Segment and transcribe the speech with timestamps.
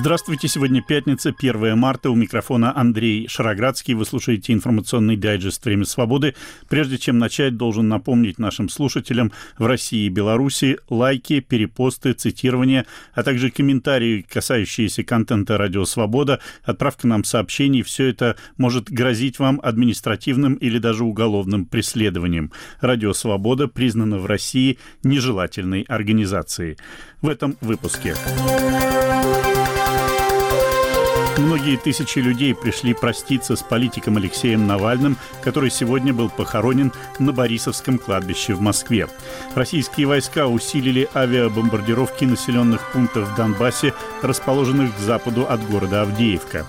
[0.00, 2.08] Здравствуйте, сегодня пятница, 1 марта.
[2.08, 3.92] У микрофона Андрей Шароградский.
[3.92, 6.34] Вы слушаете информационный дайджест «Время свободы».
[6.70, 13.22] Прежде чем начать, должен напомнить нашим слушателям в России и Беларуси лайки, перепосты, цитирования, а
[13.22, 17.82] также комментарии, касающиеся контента «Радио Свобода», отправка нам сообщений.
[17.82, 22.52] Все это может грозить вам административным или даже уголовным преследованием.
[22.80, 26.78] «Радио Свобода» признана в России нежелательной организацией.
[27.20, 28.14] В этом выпуске.
[31.40, 37.98] Многие тысячи людей пришли проститься с политиком Алексеем Навальным, который сегодня был похоронен на Борисовском
[37.98, 39.08] кладбище в Москве.
[39.54, 46.66] Российские войска усилили авиабомбардировки населенных пунктов в Донбассе, расположенных к западу от города Авдеевка.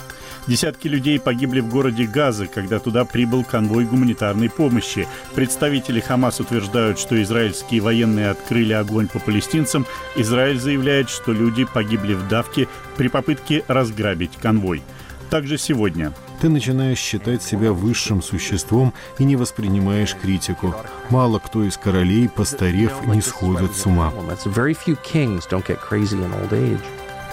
[0.48, 5.08] Десятки людей погибли в городе Газа, когда туда прибыл конвой гуманитарной помощи.
[5.36, 9.86] Представители Хамас утверждают, что израильские военные открыли огонь по палестинцам.
[10.16, 14.82] Израиль заявляет, что люди погибли в давке при попытке разграбить конвой.
[15.30, 20.74] Также сегодня ты начинаешь считать себя высшим существом и не воспринимаешь критику.
[21.12, 24.12] Мало кто из королей, постарев, не сходит с ума.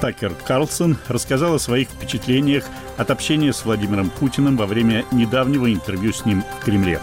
[0.00, 2.64] Такер Карлсон рассказал о своих впечатлениях
[2.96, 7.00] от общения с Владимиром Путиным во время недавнего интервью с ним в Кремле.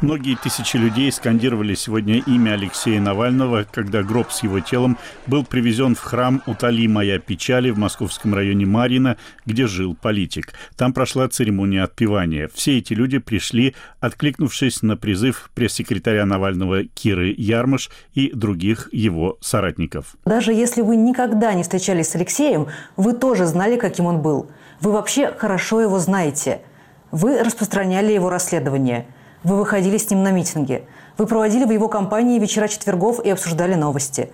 [0.00, 5.94] Многие тысячи людей скандировали сегодня имя Алексея Навального, когда гроб с его телом был привезен
[5.94, 10.54] в храм «Утоли моя печали» в московском районе Марина, где жил политик.
[10.78, 12.48] Там прошла церемония отпевания.
[12.54, 20.16] Все эти люди пришли, откликнувшись на призыв пресс-секретаря Навального Киры Ярмыш и других его соратников.
[20.24, 24.50] Даже если вы никогда не встречались с Алексеем, вы тоже знали, каким он был.
[24.80, 26.62] Вы вообще хорошо его знаете.
[27.10, 29.06] Вы распространяли его расследование–
[29.42, 30.84] вы выходили с ним на митинги.
[31.16, 34.30] Вы проводили в его компании вечера четвергов и обсуждали новости.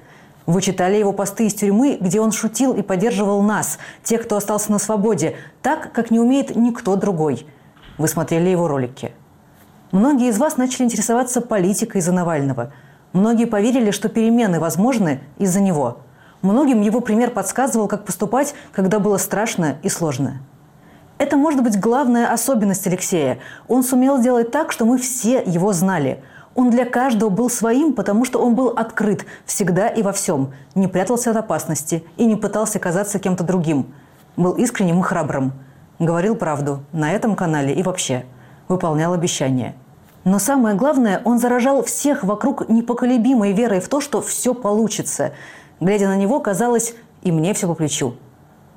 [0.46, 4.70] Вы читали его посты из тюрьмы, где он шутил и поддерживал нас, тех, кто остался
[4.70, 7.46] на свободе, так, как не умеет никто другой.
[7.98, 9.12] Вы смотрели его ролики.
[9.90, 12.72] Многие из вас начали интересоваться политикой из-за Навального.
[13.12, 15.98] Многие поверили, что перемены возможны из-за него.
[16.42, 20.42] Многим его пример подсказывал, как поступать, когда было страшно и сложно.
[21.19, 23.38] Это может быть главная особенность Алексея.
[23.69, 26.22] Он сумел сделать так, что мы все его знали.
[26.54, 30.88] Он для каждого был своим, потому что он был открыт всегда и во всем, не
[30.88, 33.94] прятался от опасности и не пытался казаться кем-то другим.
[34.37, 35.53] Был искренним и храбрым.
[35.99, 38.27] Говорил правду на этом канале и вообще.
[38.69, 39.75] Выполнял обещания.
[40.25, 45.33] Но самое главное, он заражал всех вокруг непоколебимой верой в то, что все получится.
[45.81, 48.16] Глядя на него, казалось, и мне все по плечу.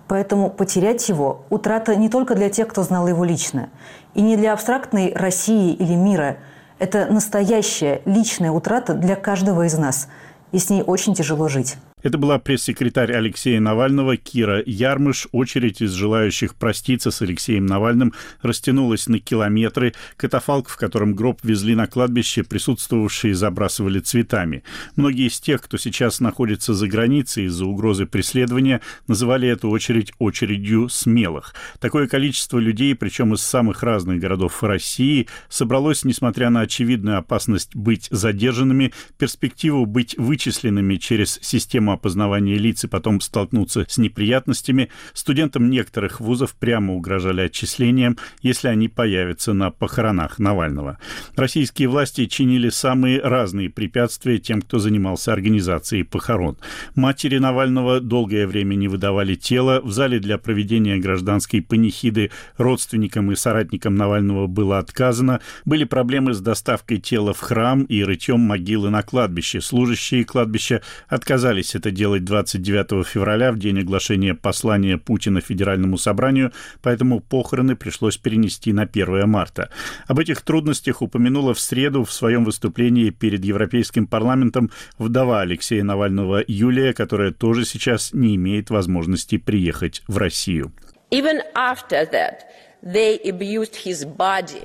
[0.09, 3.69] Поэтому потерять его– утрата не только для тех, кто знал его лично,
[4.15, 6.37] и не для абстрактной России или мира.
[6.79, 10.07] Это настоящая личная утрата для каждого из нас,
[10.51, 11.77] и с ней очень тяжело жить.
[12.01, 15.27] Это была пресс-секретарь Алексея Навального Кира Ярмыш.
[15.33, 19.93] Очередь из желающих проститься с Алексеем Навальным растянулась на километры.
[20.15, 24.63] Катафалк, в котором гроб везли на кладбище, присутствовавшие забрасывали цветами.
[24.95, 30.87] Многие из тех, кто сейчас находится за границей из-за угрозы преследования, называли эту очередь очередью
[30.87, 31.53] смелых.
[31.81, 38.07] Такое количество людей, причем из самых разных городов России, собралось, несмотря на очевидную опасность быть
[38.09, 45.69] задержанными, перспективу быть вычисленными через систему систему опознавания лиц и потом столкнуться с неприятностями, студентам
[45.69, 50.97] некоторых вузов прямо угрожали отчислением, если они появятся на похоронах Навального.
[51.35, 56.57] Российские власти чинили самые разные препятствия тем, кто занимался организацией похорон.
[56.95, 59.81] Матери Навального долгое время не выдавали тело.
[59.83, 65.39] В зале для проведения гражданской панихиды родственникам и соратникам Навального было отказано.
[65.65, 69.61] Были проблемы с доставкой тела в храм и рытьем могилы на кладбище.
[69.61, 77.21] Служащие кладбища отказались это делать 29 февраля, в день оглашения послания Путина Федеральному собранию, поэтому
[77.21, 79.69] похороны пришлось перенести на 1 марта.
[80.07, 86.43] Об этих трудностях упомянула в среду в своем выступлении перед Европейским парламентом вдова Алексея Навального
[86.45, 90.73] Юлия, которая тоже сейчас не имеет возможности приехать в Россию.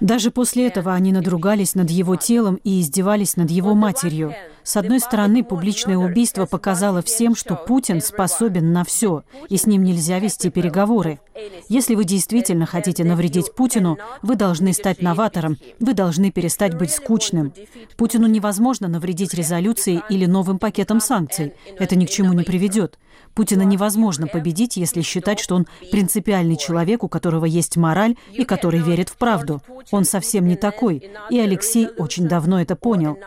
[0.00, 4.34] Даже после этого они надругались над его телом и издевались над его матерью.
[4.64, 9.84] С одной стороны, публичное убийство показало всем, что Путин способен на все, и с ним
[9.84, 11.20] нельзя вести переговоры.
[11.69, 17.52] Если вы действительно хотите навредить Путину, вы должны стать новатором, вы должны перестать быть скучным.
[17.96, 21.52] Путину невозможно навредить резолюцией или новым пакетом санкций.
[21.78, 22.99] Это ни к чему не приведет.
[23.34, 28.81] Путина невозможно победить, если считать, что он принципиальный человек, у которого есть мораль и который
[28.81, 29.60] верит в правду.
[29.90, 33.19] Он совсем не такой, и Алексей очень давно это понял.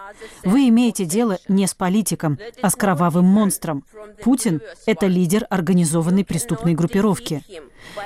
[0.44, 3.84] Вы имеете дело не с политиком, а с кровавым монстром.
[4.24, 7.44] Путин– это лидер организованной преступной группировки.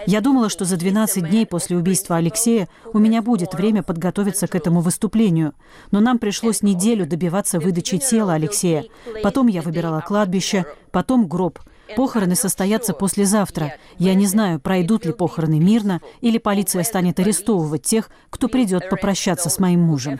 [0.05, 4.55] Я думала, что за 12 дней после убийства Алексея у меня будет время подготовиться к
[4.55, 5.53] этому выступлению.
[5.91, 8.85] Но нам пришлось неделю добиваться выдачи тела Алексея.
[9.23, 11.59] Потом я выбирала кладбище, потом гроб–
[11.95, 13.73] Похороны состоятся послезавтра.
[13.97, 19.49] Я не знаю, пройдут ли похороны мирно, или полиция станет арестовывать тех, кто придет попрощаться
[19.49, 20.19] с моим мужем.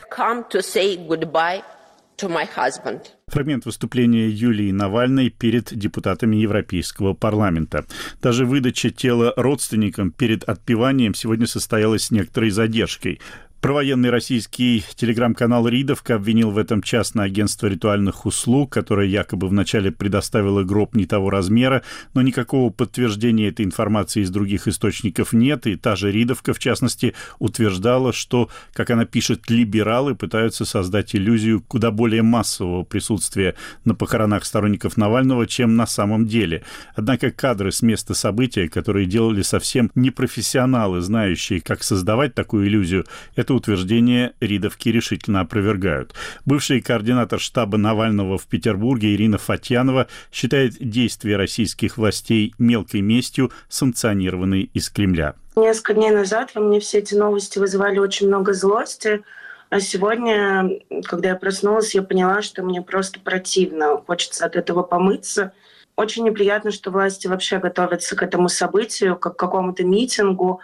[3.28, 7.84] Фрагмент выступления Юлии Навальной перед депутатами Европейского парламента.
[8.20, 13.20] Даже выдача тела родственникам перед отпеванием сегодня состоялась с некоторой задержкой.
[13.62, 20.64] Провоенный российский телеграм-канал «Ридовка» обвинил в этом частное агентство ритуальных услуг, которое якобы вначале предоставило
[20.64, 21.82] гроб не того размера,
[22.12, 27.14] но никакого подтверждения этой информации из других источников нет, и та же «Ридовка», в частности,
[27.38, 33.54] утверждала, что, как она пишет, либералы пытаются создать иллюзию куда более массового присутствия
[33.84, 36.64] на похоронах сторонников Навального, чем на самом деле.
[36.96, 43.04] Однако кадры с места события, которые делали совсем непрофессионалы, знающие, как создавать такую иллюзию,
[43.36, 46.14] это это утверждение ридовки решительно опровергают.
[46.46, 54.70] Бывший координатор штаба Навального в Петербурге Ирина Фатьянова считает действия российских властей мелкой местью, санкционированной
[54.72, 55.34] из Кремля.
[55.56, 59.22] Несколько дней назад во мне все эти новости вызывали очень много злости.
[59.68, 63.98] А сегодня, когда я проснулась, я поняла, что мне просто противно.
[64.06, 65.52] Хочется от этого помыться.
[65.96, 70.60] Очень неприятно, что власти вообще готовятся к этому событию, как к какому-то митингу,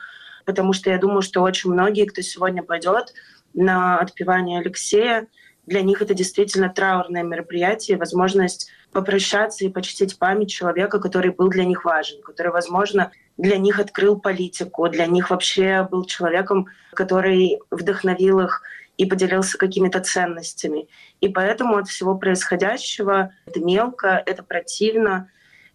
[0.49, 3.13] потому что я думаю, что очень многие, кто сегодня пойдет
[3.53, 5.27] на отпевание Алексея,
[5.67, 11.67] для них это действительно траурное мероприятие, возможность попрощаться и почтить память человека, который был для
[11.67, 18.41] них важен, который, возможно, для них открыл политику, для них вообще был человеком, который вдохновил
[18.41, 18.63] их
[18.97, 20.89] и поделился какими-то ценностями.
[21.21, 25.29] И поэтому от всего происходящего это мелко, это противно,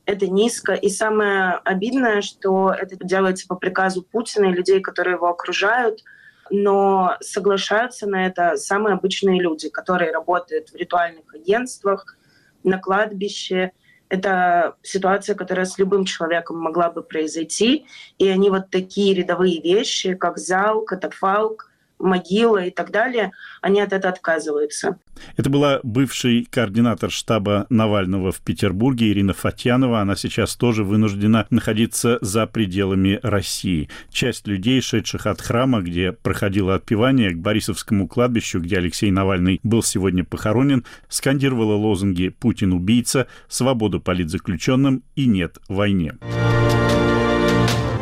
[0.06, 0.74] это низко.
[0.74, 6.04] И самое обидное, что это делается по приказу Путина и людей, которые его окружают,
[6.50, 12.18] но соглашаются на это самые обычные люди, которые работают в ритуальных агентствах,
[12.64, 13.72] на кладбище.
[14.10, 17.86] Это ситуация, которая с любым человеком могла бы произойти.
[18.18, 23.32] И они вот такие рядовые вещи, как зал, катафалк, могила и так далее,
[23.62, 24.98] они от этого отказываются.
[25.38, 30.02] Это была бывший координатор штаба Навального в Петербурге Ирина Фатьянова.
[30.02, 33.90] Она сейчас тоже вынуждена находиться за пределами России.
[34.12, 39.84] Часть людей, шедших от храма, где проходило отпевание, к Борисовскому кладбищу, где Алексей Навальный был
[39.84, 46.14] сегодня похоронен, скандировала лозунги «Путин убийца», «Свобода политзаключенным» и «Нет войне».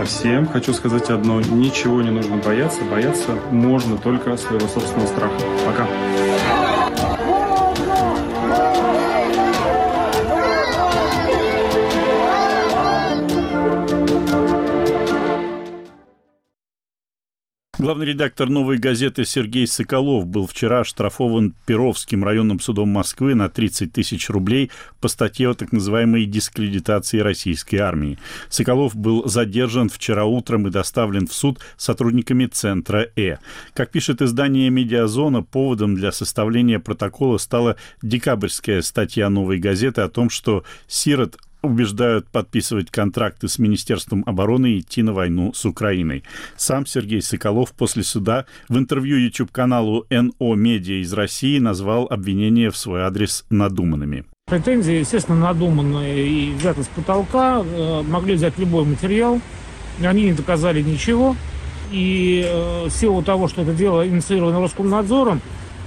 [0.05, 1.41] Всем хочу сказать одно.
[1.41, 2.81] Ничего не нужно бояться.
[2.83, 5.33] Бояться можно только своего собственного страха.
[5.65, 5.87] Пока.
[17.81, 23.91] Главный редактор «Новой газеты» Сергей Соколов был вчера оштрафован Перовским районным судом Москвы на 30
[23.91, 28.19] тысяч рублей по статье о так называемой дискредитации российской армии.
[28.49, 33.37] Соколов был задержан вчера утром и доставлен в суд сотрудниками Центра «Э».
[33.73, 40.29] Как пишет издание «Медиазона», поводом для составления протокола стала декабрьская статья «Новой газеты» о том,
[40.29, 46.23] что Сирот убеждают подписывать контракты с Министерством обороны и идти на войну с Украиной.
[46.57, 52.77] Сам Сергей Соколов после суда в интервью YouTube-каналу НО Медиа из России назвал обвинения в
[52.77, 54.25] свой адрес надуманными.
[54.47, 57.63] Претензии, естественно, надуманные и взяты с потолка.
[57.63, 59.39] Э, могли взять любой материал.
[60.03, 61.35] Они не доказали ничего.
[61.91, 65.41] И э, в силу того, что это дело инициировано Роскомнадзором,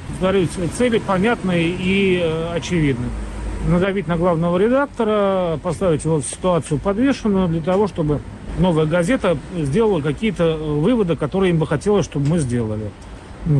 [0.09, 3.07] повторюсь, цели понятные и э, очевидны
[3.68, 8.21] надавить на главного редактора, поставить его в ситуацию подвешенную для того, чтобы
[8.59, 12.90] новая газета сделала какие-то выводы, которые им бы хотелось, чтобы мы сделали.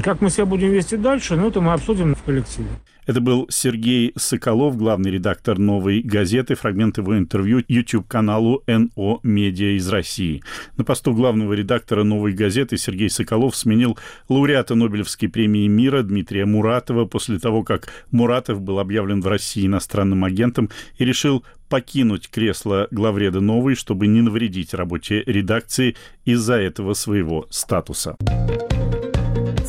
[0.02, 2.68] Как мы себя будем вести дальше, ну, это мы обсудим в коллективе.
[3.06, 6.54] Это был Сергей Соколов, главный редактор «Новой газеты».
[6.54, 10.42] Фрагмент его интервью YouTube-каналу НО «Медиа» из России.
[10.78, 13.98] На посту главного редактора «Новой газеты» Сергей Соколов сменил
[14.30, 20.24] лауреата Нобелевской премии мира Дмитрия Муратова после того, как Муратов был объявлен в России иностранным
[20.24, 27.46] агентом и решил покинуть кресло главреда «Новой», чтобы не навредить работе редакции из-за этого своего
[27.50, 28.16] статуса.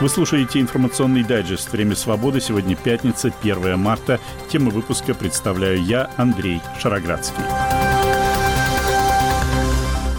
[0.00, 2.40] Вы слушаете информационный дайджест «Время свободы».
[2.40, 4.20] Сегодня пятница, 1 марта.
[4.48, 7.97] Тему выпуска представляю я, Андрей Шароградский.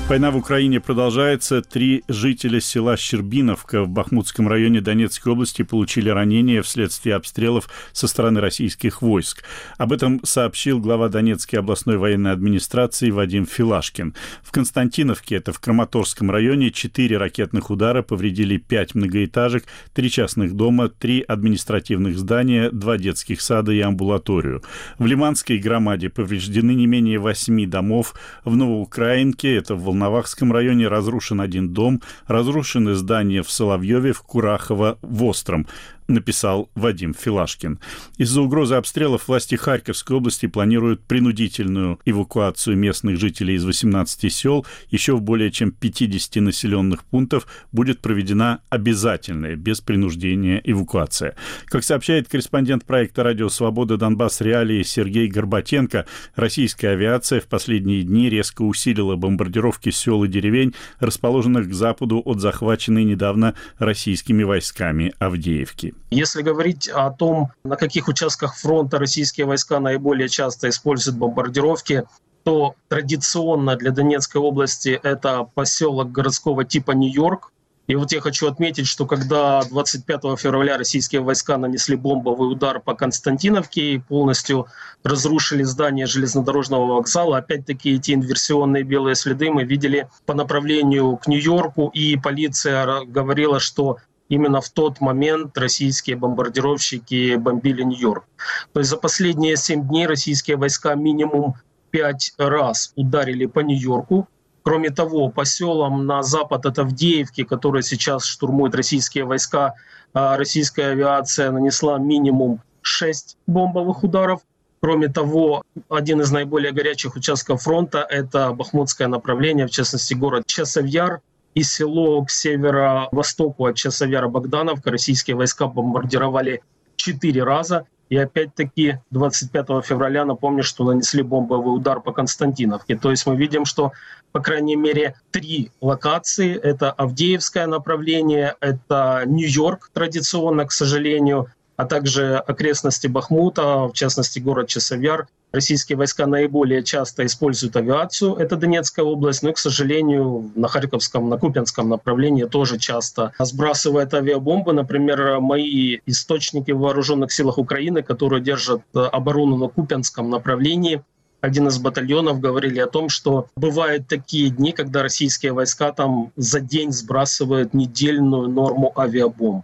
[0.10, 1.62] Война в Украине продолжается.
[1.62, 8.40] Три жителя села Щербиновка в Бахмутском районе Донецкой области получили ранения вследствие обстрелов со стороны
[8.42, 9.44] российских войск.
[9.78, 14.16] Об этом сообщил глава Донецкой областной военной администрации Вадим Филашкин.
[14.42, 20.90] В Константиновке, это в Краматорском районе, четыре ракетных удара повредили пять многоэтажек, три частных дома,
[20.90, 24.64] три административных здания, два детских сада и амбулаторию.
[24.98, 28.16] В Лиманской громаде повреждены не менее восьми домов.
[28.44, 34.98] В Новоукраинке, это в Волновахском районе разрушен один дом, разрушены здания в Соловьеве, в Курахово,
[35.02, 35.68] в Остром
[36.10, 37.80] написал Вадим Филашкин.
[38.18, 44.66] Из-за угрозы обстрелов власти Харьковской области планируют принудительную эвакуацию местных жителей из 18 сел.
[44.90, 51.36] Еще в более чем 50 населенных пунктов будет проведена обязательная, без принуждения, эвакуация.
[51.66, 58.30] Как сообщает корреспондент проекта «Радио Свобода Донбасс Реалии» Сергей Горбатенко, российская авиация в последние дни
[58.30, 65.94] резко усилила бомбардировки сел и деревень, расположенных к западу от захваченной недавно российскими войсками Авдеевки.
[66.10, 72.06] Если говорить о том, на каких участках фронта российские войска наиболее часто используют бомбардировки,
[72.44, 77.52] то традиционно для Донецкой области это поселок городского типа Нью-Йорк.
[77.88, 82.94] И вот я хочу отметить, что когда 25 февраля российские войска нанесли бомбовый удар по
[82.94, 84.68] Константиновке и полностью
[85.04, 91.88] разрушили здание железнодорожного вокзала, опять-таки эти инверсионные белые следы мы видели по направлению к Нью-Йорку,
[91.88, 93.98] и полиция говорила, что
[94.30, 98.26] именно в тот момент российские бомбардировщики бомбили Нью-Йорк.
[98.74, 101.56] То есть за последние семь дней российские войска минимум
[101.90, 104.28] пять раз ударили по Нью-Йорку.
[104.64, 109.74] Кроме того, по селам на запад от Авдеевки, которые сейчас штурмуют российские войска,
[110.14, 114.42] а, российская авиация нанесла минимум шесть бомбовых ударов.
[114.82, 121.22] Кроме того, один из наиболее горячих участков фронта– это Бахмутское направление, в частности, город Часовьяр,
[121.56, 126.62] и село к северо-востоку от Часовяра Богдановка российские войска бомбардировали
[126.96, 127.86] четыре раза.
[128.10, 132.98] И опять-таки 25 февраля, напомню, что нанесли бомбовый удар по Константиновке.
[132.98, 133.92] То есть мы видим, что,
[134.32, 136.58] по крайней мере, три локации.
[136.58, 141.50] Это Авдеевское направление, это Нью-Йорк традиционно, к сожалению,
[141.80, 145.30] а также окрестности Бахмута, в частности город Часовяр.
[145.54, 151.38] Российские войска наиболее часто используют авиацию, это Донецкая область, но, к сожалению, на Харьковском, на
[151.38, 154.74] Купинском направлении тоже часто сбрасывают авиабомбы.
[154.74, 161.02] Например, мои источники в вооруженных силах Украины, которые держат оборону на Купинском направлении,
[161.40, 166.60] один из батальонов говорили о том, что бывают такие дни, когда российские войска там за
[166.60, 169.64] день сбрасывают недельную норму авиабомб.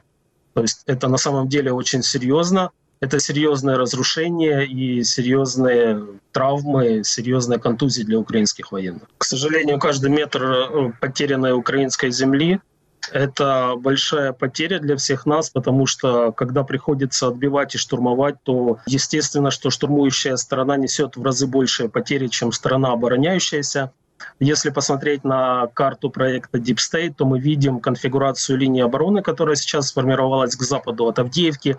[0.55, 2.71] То есть это на самом деле очень серьезно.
[3.01, 9.03] Это серьезное разрушение и серьезные травмы, серьезные контузии для украинских военных.
[9.17, 12.62] К сожалению, каждый метр э, потерянной украинской земли
[13.12, 19.51] это большая потеря для всех нас, потому что когда приходится отбивать и штурмовать, то естественно,
[19.51, 23.91] что штурмующая сторона несет в разы большие потери, чем сторона обороняющаяся.
[24.39, 29.88] Если посмотреть на карту проекта Deep State, то мы видим конфигурацию линии обороны, которая сейчас
[29.89, 31.77] сформировалась к западу от Авдеевки.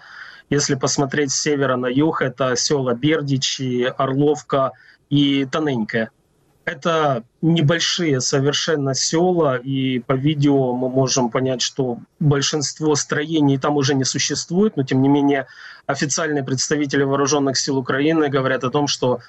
[0.48, 4.72] Если посмотреть с севера на юг, это села Бердичи, Орловка
[5.10, 6.10] и Тоненькая.
[6.64, 13.94] Это небольшие совершенно села, и по видео мы можем понять, что большинство строений там уже
[13.94, 15.46] не существует, но тем не менее
[15.86, 19.20] официальные представители вооруженных сил Украины говорят о том, что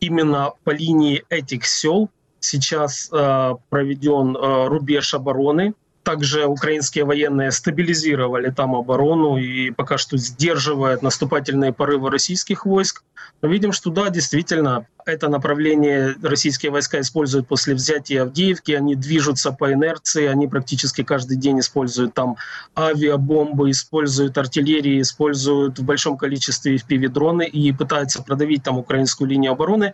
[0.00, 2.10] именно по линии этих сел
[2.46, 5.74] сейчас э, проведен э, рубеж обороны,
[6.06, 13.02] также украинские военные стабилизировали там оборону и пока что сдерживают наступательные порывы российских войск.
[13.42, 18.70] Мы видим, что да, действительно, это направление российские войска используют после взятия Авдеевки.
[18.70, 22.36] Они движутся по инерции, они практически каждый день используют там
[22.78, 29.92] авиабомбы, используют артиллерию, используют в большом количестве FPV-дроны и пытаются продавить там украинскую линию обороны.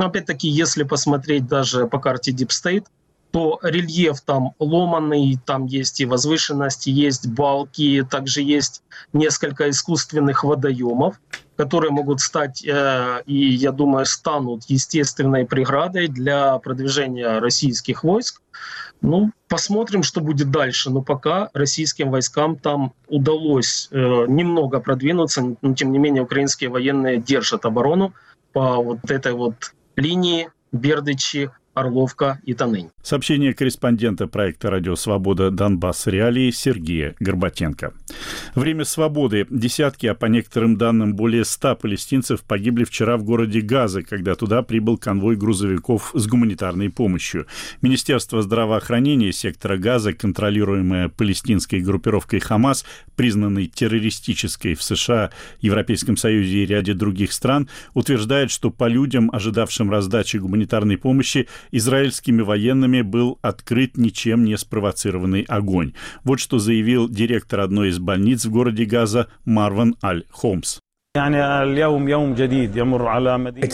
[0.00, 2.86] Но опять-таки, если посмотреть даже по карте Deep State,
[3.32, 11.20] то рельеф там ломанный, там есть и возвышенность, есть балки, также есть несколько искусственных водоемов,
[11.56, 18.40] которые могут стать, э, и я думаю, станут естественной преградой для продвижения российских войск.
[19.02, 20.88] Ну, посмотрим, что будет дальше.
[20.88, 23.96] Но пока российским войскам там удалось э,
[24.28, 28.14] немного продвинуться, но тем не менее украинские военные держат оборону
[28.54, 32.90] по вот этой вот линии Бердычи, Орловка и Танынь.
[33.02, 35.50] Сообщение корреспондента проекта «Радио Свобода.
[35.50, 36.06] Донбасс.
[36.06, 37.94] Реалии» Сергея Горбатенко.
[38.54, 39.46] Время свободы.
[39.50, 44.62] Десятки, а по некоторым данным более ста палестинцев погибли вчера в городе Газа, когда туда
[44.62, 47.46] прибыл конвой грузовиков с гуманитарной помощью.
[47.82, 52.84] Министерство здравоохранения сектора Газа, контролируемое палестинской группировкой «Хамас»,
[53.16, 59.90] признанной террористической в США, Европейском Союзе и ряде других стран, утверждает, что по людям, ожидавшим
[59.90, 65.94] раздачи гуманитарной помощи, израильскими военными был открыт ничем не спровоцированный огонь.
[66.24, 70.78] Вот что заявил директор одной из больниц в городе Газа Марван Аль-Холмс.
[71.12, 71.18] Эти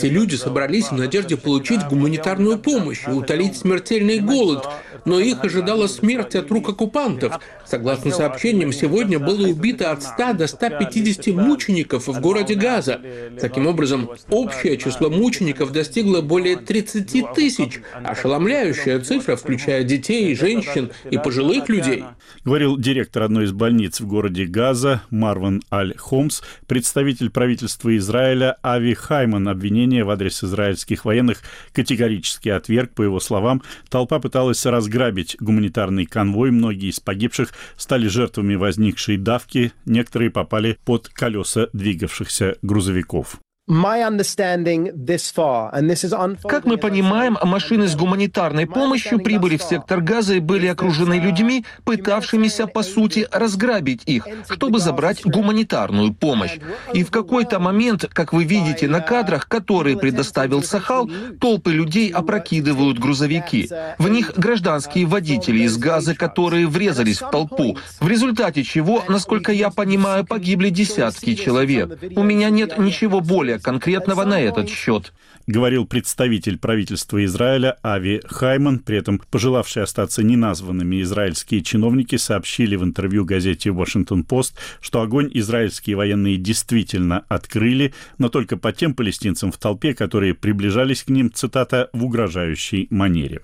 [0.07, 4.67] люди собрались в надежде получить гуманитарную помощь и утолить смертельный голод,
[5.05, 7.39] но их ожидала смерть от рук оккупантов.
[7.63, 12.99] Согласно сообщениям, сегодня было убито от 100 до 150 мучеников в городе Газа.
[13.39, 17.81] Таким образом, общее число мучеников достигло более 30 тысяч.
[18.03, 22.03] Ошеломляющая цифра, включая детей, женщин и пожилых людей.
[22.43, 28.93] Говорил директор одной из больниц в городе Газа Марван Аль-Холмс, представитель представитель правительства Израиля Ави
[28.93, 31.41] Хайман обвинение в адрес израильских военных
[31.73, 32.93] категорически отверг.
[32.93, 36.51] По его словам, толпа пыталась разграбить гуманитарный конвой.
[36.51, 39.71] Многие из погибших стали жертвами возникшей давки.
[39.85, 43.39] Некоторые попали под колеса двигавшихся грузовиков.
[46.47, 51.65] Как мы понимаем, машины с гуманитарной помощью прибыли в сектор Газа и были окружены людьми,
[51.83, 56.57] пытавшимися, по сути, разграбить их, чтобы забрать гуманитарную помощь.
[56.93, 61.09] И в какой-то момент, как вы видите на кадрах, которые предоставил Сахал,
[61.41, 63.69] толпы людей опрокидывают грузовики.
[63.97, 69.71] В них гражданские водители из Газа, которые врезались в толпу, в результате чего, насколько я
[69.71, 71.99] понимаю, погибли десятки человек.
[72.15, 75.13] У меня нет ничего более конкретного на этот счет.
[75.47, 78.79] Говорил представитель правительства Израиля Ави Хайман.
[78.79, 85.95] При этом пожелавшие остаться неназванными израильские чиновники сообщили в интервью газете «Вашингтон-Пост», что огонь израильские
[85.95, 91.89] военные действительно открыли, но только по тем палестинцам в толпе, которые приближались к ним, цитата,
[91.93, 93.41] «в угрожающей манере».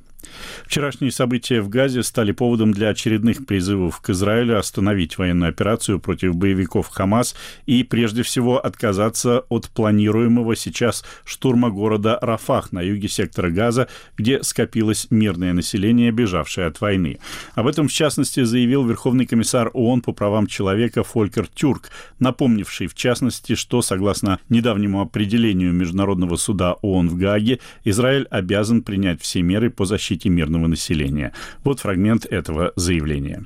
[0.65, 6.35] Вчерашние события в Газе стали поводом для очередных призывов к Израилю остановить военную операцию против
[6.35, 13.49] боевиков Хамас и, прежде всего, отказаться от планируемого сейчас штурма города Рафах на юге сектора
[13.49, 17.19] Газа, где скопилось мирное население, бежавшее от войны.
[17.55, 22.95] Об этом, в частности, заявил Верховный комиссар ООН по правам человека Фолькер Тюрк, напомнивший, в
[22.95, 29.69] частности, что, согласно недавнему определению Международного суда ООН в Гааге, Израиль обязан принять все меры
[29.69, 31.31] по защите защите мирного населения.
[31.63, 33.45] Вот фрагмент этого заявления.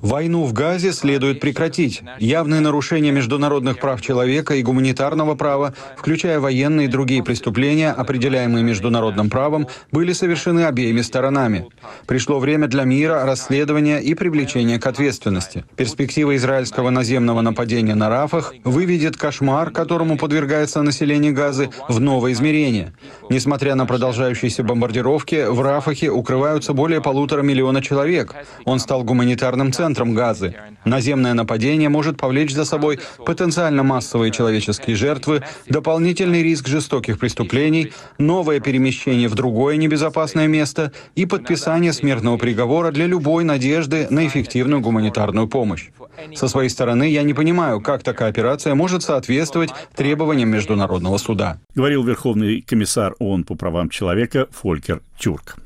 [0.00, 2.02] Войну в Газе следует прекратить.
[2.18, 9.28] Явные нарушения международных прав человека и гуманитарного права, включая военные и другие преступления, определяемые международным
[9.28, 11.66] правом, были совершены обеими сторонами.
[12.06, 15.64] Пришло время для мира, расследования и привлечения к ответственности.
[15.76, 22.94] Перспектива израильского наземного нападения на Рафах выведет кошмар, которому подвергается население Газы, в новое измерение.
[23.28, 28.34] Несмотря на продолжающиеся бомбардировки, в Рафахе укрываются более полутора полутора миллиона человек.
[28.64, 30.54] Он стал гуманитарным центром Газы.
[30.84, 38.60] Наземное нападение может повлечь за собой потенциально массовые человеческие жертвы, дополнительный риск жестоких преступлений, новое
[38.60, 45.48] перемещение в другое небезопасное место и подписание смертного приговора для любой надежды на эффективную гуманитарную
[45.48, 45.90] помощь.
[46.34, 51.58] Со своей стороны, я не понимаю, как такая операция может соответствовать требованиям Международного суда.
[51.74, 55.56] Говорил Верховный комиссар ООН по правам человека Фолькер Тюрк.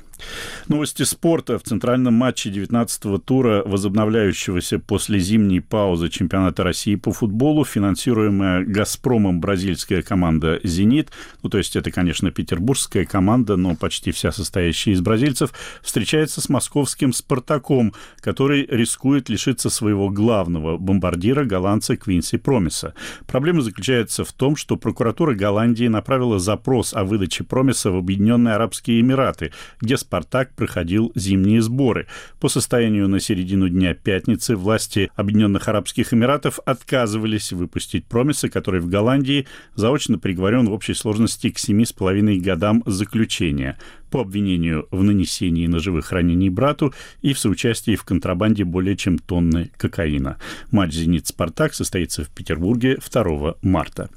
[0.67, 1.57] Новости спорта.
[1.57, 9.39] В центральном матче 19-го тура, возобновляющегося после зимней паузы чемпионата России по футболу, финансируемая «Газпромом»
[9.39, 11.09] бразильская команда «Зенит»,
[11.43, 16.49] ну, то есть это, конечно, петербургская команда, но почти вся состоящая из бразильцев, встречается с
[16.49, 22.93] московским «Спартаком», который рискует лишиться своего главного бомбардира, голландца Квинси Промиса.
[23.27, 29.01] Проблема заключается в том, что прокуратура Голландии направила запрос о выдаче Промиса в Объединенные Арабские
[29.01, 29.51] Эмираты,
[29.81, 32.07] где «Спартак» проходил зимние сборы.
[32.39, 38.87] По состоянию на середину дня пятницы власти Объединенных Арабских Эмиратов отказывались выпустить Промиса, который в
[38.87, 39.45] Голландии
[39.75, 43.77] заочно приговорен в общей сложности к семи с половиной годам заключения
[44.09, 49.71] по обвинению в нанесении ножевых ранений брату и в соучастии в контрабанде более чем тонны
[49.77, 50.37] кокаина.
[50.71, 54.09] Матч «Зенит-Спартак» состоится в Петербурге 2 марта.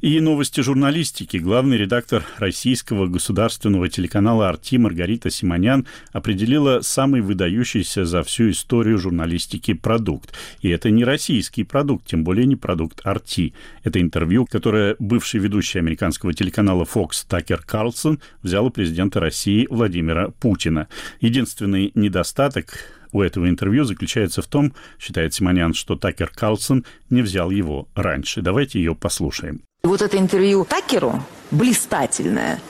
[0.00, 1.36] И новости журналистики.
[1.36, 9.74] Главный редактор российского государственного телеканала «Арти» Маргарита Симонян определила самый выдающийся за всю историю журналистики
[9.74, 10.34] продукт.
[10.60, 13.54] И это не российский продукт, тем более не продукт «Арти».
[13.82, 19.66] Это интервью, которое бывший ведущий американского телеканала Fox Такер Карлсон взял у президента России России
[19.68, 20.86] Владимира Путина.
[21.18, 22.66] Единственный недостаток
[23.10, 28.42] у этого интервью заключается в том, считает Симонян, что Такер Карлсон не взял его раньше.
[28.42, 29.62] Давайте ее послушаем.
[29.82, 31.20] Вот это интервью Такеру
[31.50, 32.60] блистательное,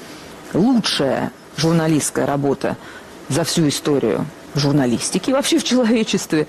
[0.55, 2.79] лучшая журналистская работа
[3.29, 4.24] за всю историю
[4.55, 6.46] журналистики вообще в человечестве.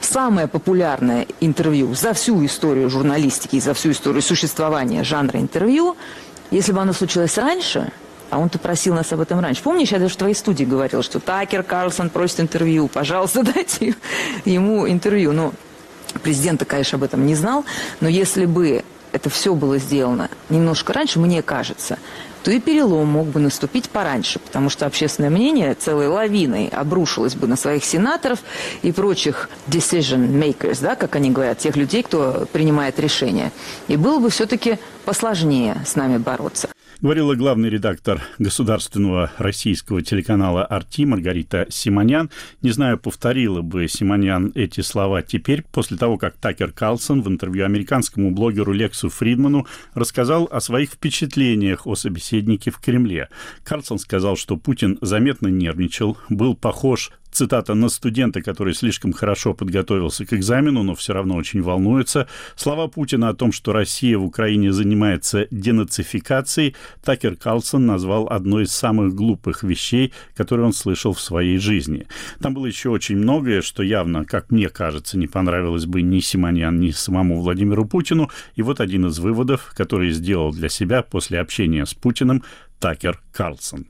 [0.00, 5.96] Самое популярное интервью за всю историю журналистики и за всю историю существования жанра интервью.
[6.50, 7.92] Если бы оно случилось раньше,
[8.32, 9.62] а он-то просил нас об этом раньше.
[9.62, 12.88] Помнишь, я даже в твоей студии говорил, что Такер Карлсон просит интервью.
[12.88, 13.94] Пожалуйста, дайте
[14.46, 15.32] ему интервью.
[15.32, 15.52] Ну,
[16.22, 17.66] президент конечно, об этом не знал.
[18.00, 21.98] Но если бы это все было сделано немножко раньше, мне кажется,
[22.42, 27.46] то и перелом мог бы наступить пораньше, потому что общественное мнение целой лавиной обрушилось бы
[27.46, 28.38] на своих сенаторов
[28.80, 33.52] и прочих decision makers, да, как они говорят, тех людей, кто принимает решения.
[33.88, 36.70] И было бы все-таки посложнее с нами бороться
[37.02, 42.30] говорила главный редактор государственного российского телеканала «Арти» Маргарита Симонян.
[42.62, 47.64] Не знаю, повторила бы Симонян эти слова теперь, после того, как Такер Карлсон в интервью
[47.64, 53.28] американскому блогеру Лексу Фридману рассказал о своих впечатлениях о собеседнике в Кремле.
[53.64, 60.24] Карлсон сказал, что Путин заметно нервничал, был похож цитата, на студента, который слишком хорошо подготовился
[60.24, 62.28] к экзамену, но все равно очень волнуется.
[62.56, 68.72] Слова Путина о том, что Россия в Украине занимается денацификацией, Такер Карлсон назвал одной из
[68.72, 72.06] самых глупых вещей, которые он слышал в своей жизни.
[72.40, 76.78] Там было еще очень многое, что явно, как мне кажется, не понравилось бы ни Симоньян,
[76.78, 78.30] ни самому Владимиру Путину.
[78.54, 82.42] И вот один из выводов, который сделал для себя после общения с Путиным
[82.78, 83.86] Такер Карлсон.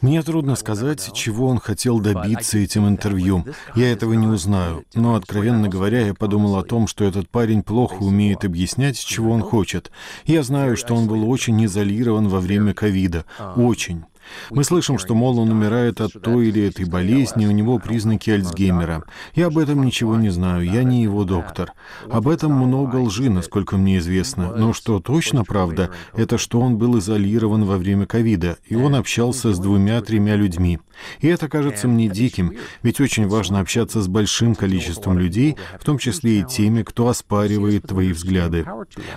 [0.00, 3.44] Мне трудно сказать, чего он хотел добиться этим интервью.
[3.74, 4.84] Я этого не узнаю.
[4.94, 9.42] Но, откровенно говоря, я подумал о том, что этот парень плохо умеет объяснять, чего он
[9.42, 9.90] хочет.
[10.24, 13.24] Я знаю, что он был очень изолирован во время ковида.
[13.56, 14.04] Очень.
[14.50, 19.04] Мы слышим, что, мол, он умирает от той или этой болезни, у него признаки Альцгеймера.
[19.34, 21.72] Я об этом ничего не знаю, я не его доктор.
[22.10, 24.54] Об этом много лжи, насколько мне известно.
[24.56, 29.52] Но что точно правда, это что он был изолирован во время ковида, и он общался
[29.52, 30.80] с двумя-тремя людьми.
[31.20, 35.98] И это кажется мне диким, ведь очень важно общаться с большим количеством людей, в том
[35.98, 38.66] числе и теми, кто оспаривает твои взгляды.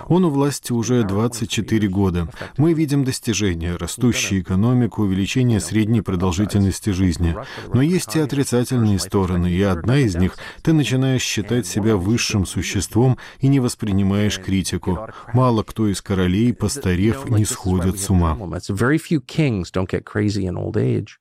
[0.08, 2.28] Он у власти уже 24 года.
[2.56, 7.36] Мы видим достижения, растущую экономику, увеличение средней продолжительности жизни.
[7.72, 13.18] Но есть и отрицательные стороны, и одна из них— ты начинаешь считать себя высшим существом
[13.40, 14.98] и не воспринимаешь критику.
[15.32, 18.36] Мало кто из королей, постарев, не сходит с ума.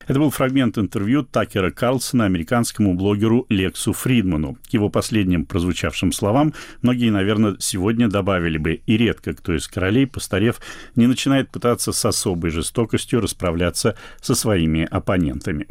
[0.08, 4.58] Это был фрагмент интервью Такера Карлсона американскому блогеру Лексу Фридману.
[4.70, 10.08] К его последним прозвучавшим словам многие, наверное, сегодня добавили бы, и редко кто из королей,
[10.08, 10.60] постарев,
[10.96, 15.68] не начинает пытаться с особой жестокостью расправляться справляться со своими оппонентами.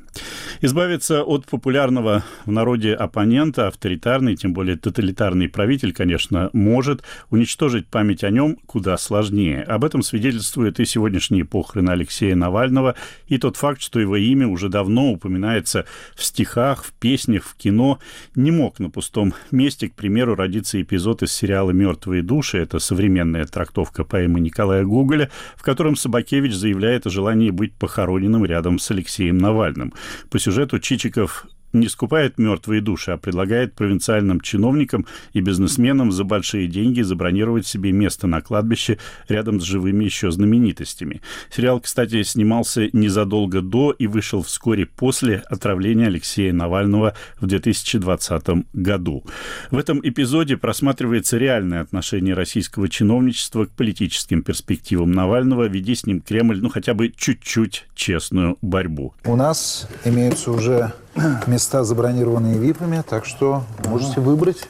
[0.61, 7.03] Избавиться от популярного в народе оппонента, авторитарный, тем более тоталитарный правитель, конечно, может.
[7.31, 9.62] Уничтожить память о нем куда сложнее.
[9.62, 12.95] Об этом свидетельствуют и сегодняшние похороны Алексея Навального,
[13.27, 18.01] и тот факт, что его имя уже давно упоминается в стихах, в песнях, в кино.
[18.35, 22.59] Не мог на пустом месте, к примеру, родиться эпизод из сериала «Мертвые души».
[22.59, 28.81] Это современная трактовка поэмы Николая Гоголя, в котором Собакевич заявляет о желании быть похороненным рядом
[28.81, 29.93] с Алексеем Навальным.
[30.31, 36.67] По сюжету Чичиков не скупает мертвые души, а предлагает провинциальным чиновникам и бизнесменам за большие
[36.67, 41.21] деньги забронировать себе место на кладбище рядом с живыми еще знаменитостями.
[41.51, 49.25] Сериал, кстати, снимался незадолго до и вышел вскоре после отравления Алексея Навального в 2020 году.
[49.71, 56.21] В этом эпизоде просматривается реальное отношение российского чиновничества к политическим перспективам Навального, веди с ним
[56.21, 59.15] Кремль, ну, хотя бы чуть-чуть честную борьбу.
[59.25, 60.93] У нас имеются уже
[61.46, 64.68] места, забронированные ВИПами, так что можете выбрать,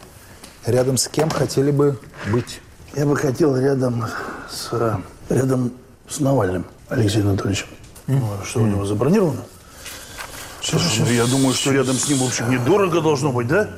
[0.67, 1.99] рядом с кем хотели бы
[2.33, 2.61] быть.
[2.95, 4.05] Я бы хотел рядом
[4.51, 4.71] с,
[5.29, 5.73] рядом
[6.09, 7.69] с Навальным Алексеем Анатольевичем.
[8.07, 8.45] Mm.
[8.45, 9.43] Что у него забронировано?
[10.61, 13.69] Слушай, сейчас, я думаю, что рядом с ним, в общем, недорого должно быть, да?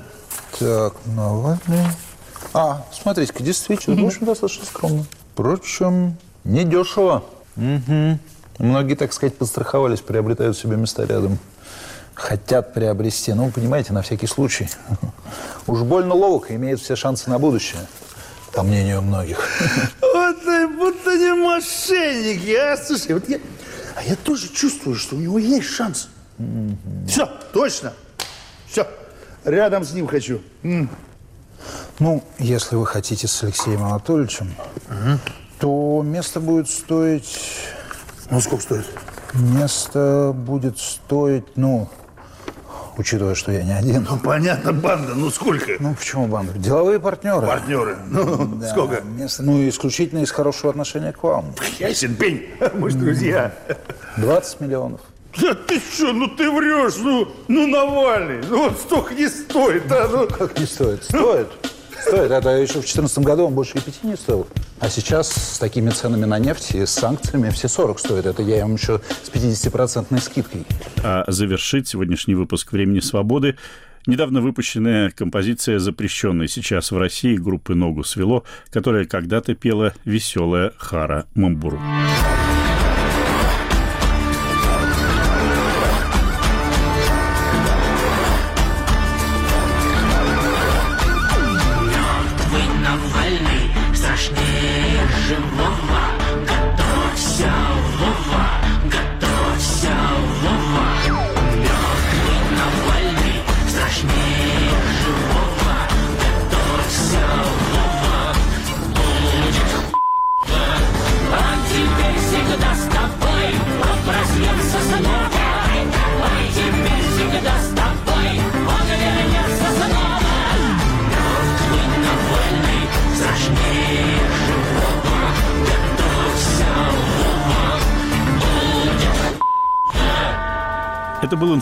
[0.58, 1.86] Так, Навальный.
[2.52, 5.04] А, смотрите-ка, действительно, в общем, достаточно скромно.
[5.32, 7.24] Впрочем, недешево.
[7.56, 8.18] Угу.
[8.58, 11.38] Многие, так сказать, подстраховались, приобретают себе места рядом.
[12.14, 13.32] Хотят приобрести.
[13.32, 14.68] Ну, понимаете, на всякий случай.
[15.66, 17.80] Уж больно ловок и имеет все шансы на будущее.
[18.52, 19.38] По мнению многих.
[20.14, 22.76] Вот ты будто не мошенники, а?
[22.76, 23.38] Слушай, вот я...
[23.96, 26.08] А я тоже чувствую, что у него есть шанс.
[26.38, 27.06] Mm-hmm.
[27.08, 27.92] Все, точно.
[28.68, 28.86] Все.
[29.44, 30.40] Рядом с ним хочу.
[30.62, 30.88] Mm.
[31.98, 34.54] Ну, если вы хотите с Алексеем Анатольевичем,
[34.88, 35.18] угу.
[35.58, 37.38] то место будет стоить
[38.30, 38.86] ну, сколько стоит?
[39.34, 41.88] Место будет стоить, ну,
[42.98, 44.06] учитывая, что я не один.
[44.08, 45.14] Ну, понятно, банда.
[45.14, 45.72] Ну, сколько?
[45.78, 46.52] Ну, почему банда?
[46.58, 47.46] Деловые партнеры.
[47.46, 47.96] Партнеры.
[48.08, 49.02] Ну, да, сколько?
[49.38, 51.54] Ну, исключительно из хорошего отношения к вам.
[51.78, 52.48] Ясен пень.
[52.74, 53.52] Мы же друзья.
[54.16, 55.00] 20 миллионов.
[55.40, 60.08] Да ты что, ну ты врешь, ну, ну Навальный, ну вот столько не стоит, а,
[60.08, 60.28] ну.
[60.28, 61.02] Как не стоит?
[61.02, 61.48] Стоит.
[62.06, 62.30] Стоит.
[62.30, 64.46] Это еще в 2014 году он больше и пяти не стоил.
[64.78, 68.26] А сейчас с такими ценами на нефть и с санкциями все 40 стоит.
[68.26, 70.66] Это я им еще с 50-процентной скидкой.
[71.02, 73.56] А завершить сегодняшний выпуск «Времени свободы»
[74.06, 81.24] Недавно выпущенная композиция, запрещенная сейчас в России группы «Ногу свело», которая когда-то пела веселая Хара
[81.34, 81.80] Мамбуру.
[81.80, 82.43] Это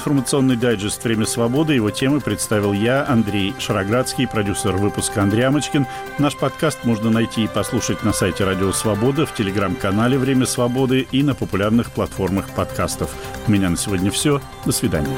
[0.03, 1.75] информационный дайджест «Время свободы».
[1.75, 5.87] Его темы представил я, Андрей Шароградский, продюсер выпуска Андрей Амочкин.
[6.19, 11.23] Наш подкаст можно найти и послушать на сайте Радио Свобода, в телеграм-канале «Время свободы» и
[11.23, 13.15] на популярных платформах подкастов.
[13.47, 14.41] У меня на сегодня все.
[14.65, 15.17] До свидания.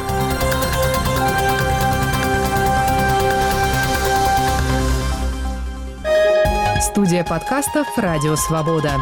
[6.82, 8.98] Студия подкастов «Радио Свобода».